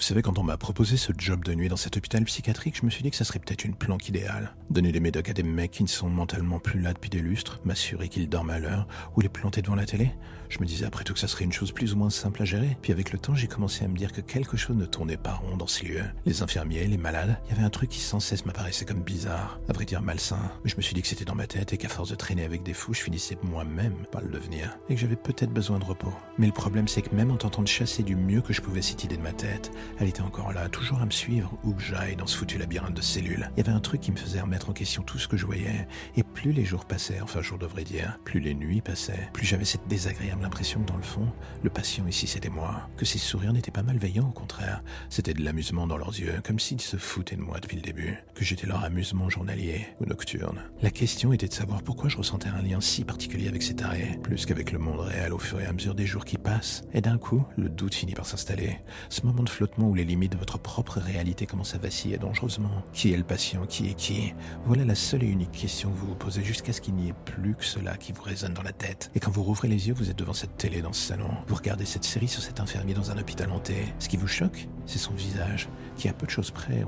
[0.00, 2.86] Vous savez, quand on m'a proposé ce job de nuit dans cet hôpital psychiatrique, je
[2.86, 4.54] me suis dit que ça serait peut-être une planque idéale.
[4.70, 7.60] Donner des médocs à des mecs qui ne sont mentalement plus là depuis des lustres,
[7.66, 10.10] m'assurer qu'ils dorment à l'heure, ou les planter devant la télé.
[10.48, 12.44] Je me disais après tout que ça serait une chose plus ou moins simple à
[12.46, 12.78] gérer.
[12.80, 15.34] Puis avec le temps, j'ai commencé à me dire que quelque chose ne tournait pas
[15.34, 16.04] rond dans ces lieux.
[16.24, 19.60] Les infirmiers, les malades, il y avait un truc qui sans cesse m'apparaissait comme bizarre,
[19.68, 20.50] à vrai dire malsain.
[20.64, 22.44] Mais je me suis dit que c'était dans ma tête et qu'à force de traîner
[22.44, 24.78] avec des fous, je finissais moi-même par le devenir.
[24.88, 26.12] Et que j'avais peut-être besoin de repos.
[26.38, 28.82] Mais le problème, c'est que même en tentant de chasser du mieux que je pouvais
[28.82, 31.82] cette idée de ma tête, elle était encore là, toujours à me suivre où que
[31.82, 33.50] j'aille dans ce foutu labyrinthe de cellules.
[33.56, 35.46] Il y avait un truc qui me faisait remettre en question tout ce que je
[35.46, 35.86] voyais.
[36.16, 39.64] Et plus les jours passaient, enfin jour devrait dire, plus les nuits passaient, plus j'avais
[39.64, 43.52] cette désagréable impression que dans le fond, le patient ici c'était moi, que ses sourires
[43.52, 47.36] n'étaient pas malveillants, au contraire, c'était de l'amusement dans leurs yeux, comme s'ils se foutaient
[47.36, 50.62] de moi depuis le début, que j'étais leur amusement journalier ou nocturne.
[50.82, 54.18] La question était de savoir pourquoi je ressentais un lien si particulier avec cet arrêt,
[54.22, 57.00] plus qu'avec le monde réel au fur et à mesure des jours qui passent, et
[57.00, 58.78] d'un coup, le doute finit par s'installer.
[59.08, 62.82] Ce moment de flottement où les limites de votre propre réalité commence à vaciller dangereusement.
[62.92, 63.66] Qui est le patient?
[63.66, 64.34] Qui est qui?
[64.66, 67.14] Voilà la seule et unique question que vous vous posez jusqu'à ce qu'il n'y ait
[67.24, 69.10] plus que cela qui vous résonne dans la tête.
[69.14, 71.30] Et quand vous rouvrez les yeux, vous êtes devant cette télé dans ce salon.
[71.46, 73.74] Vous regardez cette série sur cet infirmier dans un hôpital hanté.
[73.98, 76.84] Ce qui vous choque, c'est son visage, qui à peu de choses près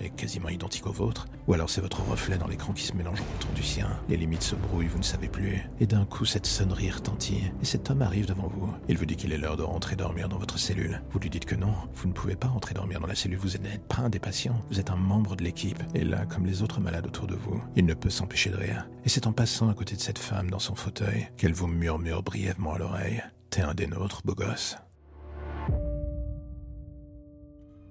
[0.00, 1.26] est quasiment identique au vôtre.
[1.48, 3.88] Ou alors c'est votre reflet dans l'écran qui se mélange au contour du sien.
[4.08, 5.62] Les limites se brouillent, vous ne savez plus.
[5.80, 7.40] Et d'un coup, cette sonnerie retentit.
[7.62, 8.72] Et cet homme arrive devant vous.
[8.88, 11.02] Il vous dit qu'il est l'heure de rentrer dormir dans votre cellule.
[11.10, 13.38] Vous lui dites que non, vous ne pouvez pas rentrer dormir dans la cellule.
[13.38, 14.60] Vous n'êtes pas un des patients.
[14.70, 15.82] Vous êtes un membre de l'équipe.
[15.94, 18.88] Et là, comme les autres malades autour de vous, il ne peut s'empêcher de rire.
[19.04, 22.22] Et c'est en passant à côté de cette femme dans son fauteuil qu'elle vous murmure
[22.22, 23.22] brièvement à l'oreille.
[23.50, 24.76] T'es un des nôtres, beau gosse.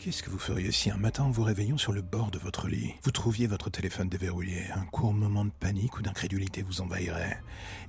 [0.05, 2.67] Qu'est-ce que vous feriez si un matin en vous réveillant sur le bord de votre
[2.67, 7.41] lit, vous trouviez votre téléphone déverrouillé, un court moment de panique ou d'incrédulité vous envahirait?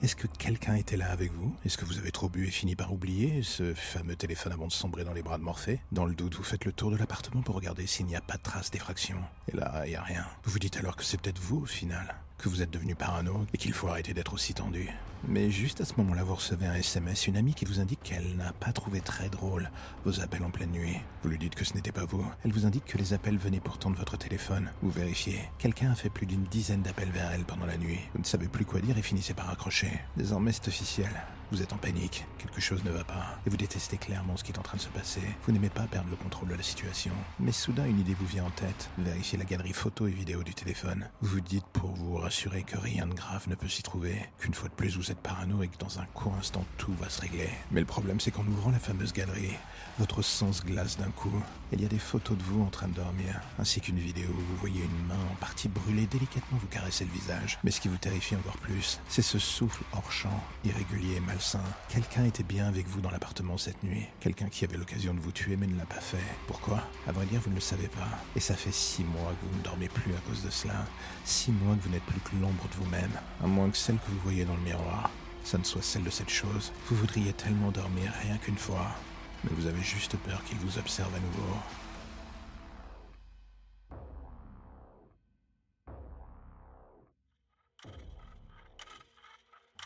[0.03, 1.55] Est-ce que quelqu'un était là avec vous?
[1.67, 4.73] Est-ce que vous avez trop bu et fini par oublier ce fameux téléphone avant de
[4.73, 5.79] sombrer dans les bras de Morphée?
[5.93, 8.39] Dans le doute, vous faites le tour de l'appartement pour regarder s'il n'y a pas
[8.39, 9.19] de trace d'effraction.
[9.53, 10.25] Et là, il n'y a rien.
[10.45, 13.47] Vous vous dites alors que c'est peut-être vous au final que vous êtes devenu parano
[13.53, 14.89] et qu'il faut arrêter d'être aussi tendu.
[15.29, 18.37] Mais juste à ce moment-là, vous recevez un SMS, une amie qui vous indique qu'elle
[18.37, 19.71] n'a pas trouvé très drôle
[20.05, 20.99] vos appels en pleine nuit.
[21.23, 22.25] Vous lui dites que ce n'était pas vous.
[22.45, 24.71] Elle vous indique que les appels venaient pourtant de votre téléphone.
[24.83, 25.41] Vous vérifiez.
[25.59, 27.99] Quelqu'un a fait plus d'une dizaine d'appels vers elle pendant la nuit.
[28.15, 29.91] Vous ne savez plus quoi dire et finissez par accrocher.
[30.17, 31.11] Désormais, c'est officiel.
[31.53, 34.51] Vous êtes en panique, quelque chose ne va pas, et vous détestez clairement ce qui
[34.51, 35.21] est en train de se passer.
[35.45, 37.13] Vous n'aimez pas perdre le contrôle de la situation.
[37.39, 38.91] Mais soudain, une idée vous vient en tête.
[38.99, 41.09] Vérifiez la galerie photo et vidéo du téléphone.
[41.21, 44.55] Vous vous dites pour vous rassurer que rien de grave ne peut s'y trouver, qu'une
[44.55, 47.21] fois de plus vous êtes parano et que dans un court instant tout va se
[47.21, 47.51] régler.
[47.71, 49.57] Mais le problème c'est qu'en ouvrant la fameuse galerie,
[49.99, 51.43] votre sens glace d'un coup.
[51.73, 54.41] Il y a des photos de vous en train de dormir, ainsi qu'une vidéo où
[54.41, 57.59] vous voyez une main en partie brûlée délicatement vous caresser le visage.
[57.65, 61.21] Mais ce qui vous terrifie encore plus, c'est ce souffle hors champ, irrégulier et
[61.89, 64.07] Quelqu'un était bien avec vous dans l'appartement cette nuit.
[64.21, 66.23] Quelqu'un qui avait l'occasion de vous tuer mais ne l'a pas fait.
[66.47, 66.83] Pourquoi?
[67.07, 68.09] À vrai dire, vous ne le savez pas.
[68.35, 70.85] Et ça fait six mois que vous ne dormez plus à cause de cela.
[71.25, 74.11] Six mois que vous n'êtes plus que l'ombre de vous-même, à moins que celle que
[74.11, 75.11] vous voyez dans le miroir.
[75.45, 76.73] Ça ne soit celle de cette chose.
[76.89, 78.97] Vous voudriez tellement dormir rien qu'une fois
[79.45, 81.43] mais vous avez juste peur qu'il vous observe à nouveau.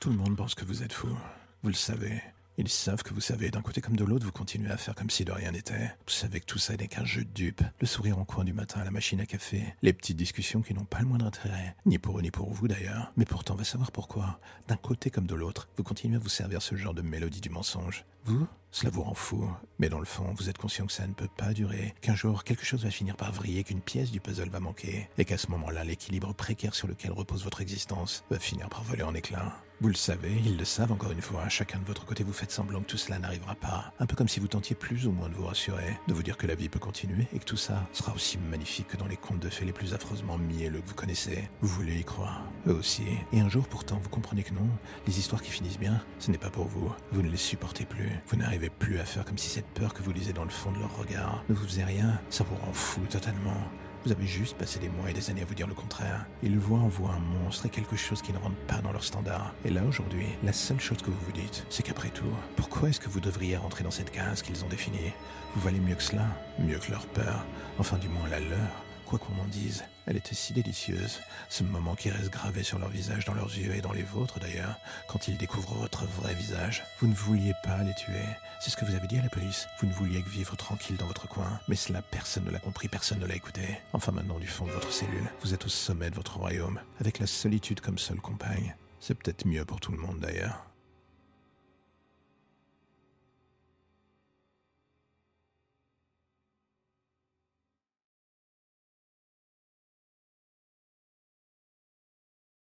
[0.01, 1.15] Tout le monde pense que vous êtes fou.
[1.63, 2.23] Vous le savez.
[2.57, 5.11] Ils savent que vous savez, d'un côté comme de l'autre, vous continuez à faire comme
[5.11, 5.95] si de rien n'était.
[6.07, 7.63] Vous savez que tout ça n'est qu'un jeu de dupes.
[7.81, 9.63] Le sourire en coin du matin à la machine à café.
[9.83, 11.75] Les petites discussions qui n'ont pas le moindre intérêt.
[11.87, 13.13] Ni pour eux ni pour vous d'ailleurs.
[13.17, 14.41] Mais pourtant, on va savoir pourquoi.
[14.69, 17.51] D'un côté comme de l'autre, vous continuez à vous servir ce genre de mélodie du
[17.51, 18.05] mensonge.
[18.25, 19.49] Vous cela vous rend fou.
[19.79, 22.45] Mais dans le fond, vous êtes conscient que ça ne peut pas durer, qu'un jour
[22.45, 25.51] quelque chose va finir par vriller, qu'une pièce du puzzle va manquer, et qu'à ce
[25.51, 29.57] moment-là, l'équilibre précaire sur lequel repose votre existence va finir par voler en éclats.
[29.83, 32.51] Vous le savez, ils le savent encore une fois, chacun de votre côté vous faites
[32.51, 35.31] semblant que tout cela n'arrivera pas, un peu comme si vous tentiez plus ou moins
[35.31, 37.89] de vous rassurer, de vous dire que la vie peut continuer et que tout ça
[37.95, 40.95] sera aussi magnifique que dans les contes de fées les plus affreusement mielleux que vous
[40.95, 41.49] connaissez.
[41.63, 44.69] Vous voulez y croire, eux aussi, et un jour pourtant vous comprenez que non,
[45.07, 48.11] les histoires qui finissent bien, ce n'est pas pour vous, vous ne les supportez plus,
[48.29, 50.73] vous n'arrivez plus à faire comme si cette peur que vous lisez dans le fond
[50.73, 53.57] de leur regard ne vous faisait rien, ça vous rend fou totalement.
[54.05, 56.27] Vous avez juste passé des mois et des années à vous dire le contraire.
[56.43, 59.05] Ils voient en vous un monstre et quelque chose qui ne rentre pas dans leurs
[59.05, 59.55] standards.
[59.65, 62.25] Et là, aujourd'hui, la seule chose que vous vous dites, c'est qu'après tout,
[62.57, 65.13] pourquoi est-ce que vous devriez rentrer dans cette case qu'ils ont définie?
[65.55, 66.27] Vous valez mieux que cela,
[66.59, 67.45] mieux que leur peur,
[67.79, 68.85] enfin du moins la leur.
[69.11, 71.19] Quoi qu'on en dise, elle était si délicieuse,
[71.49, 74.39] ce moment qui reste gravé sur leur visage, dans leurs yeux et dans les vôtres
[74.39, 74.77] d'ailleurs,
[75.09, 76.85] quand ils découvrent votre vrai visage.
[77.01, 78.23] Vous ne vouliez pas les tuer,
[78.61, 79.67] c'est ce que vous avez dit à la police.
[79.81, 82.87] Vous ne vouliez que vivre tranquille dans votre coin, mais cela personne ne l'a compris,
[82.87, 83.63] personne ne l'a écouté.
[83.95, 87.19] Enfin maintenant du fond de votre cellule, vous êtes au sommet de votre royaume, avec
[87.19, 88.77] la solitude comme seule compagne.
[89.01, 90.70] C'est peut-être mieux pour tout le monde d'ailleurs.